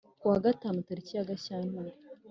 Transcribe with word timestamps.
ku 0.19 0.25
wa 0.31 0.37
gatanu 0.45 0.77
tariki 0.87 1.13
ya 1.17 1.27
gashyantare 1.29 1.91